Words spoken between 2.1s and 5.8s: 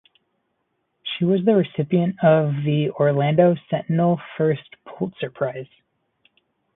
of the "Orlando Sentinel" first Pulitzer Prize.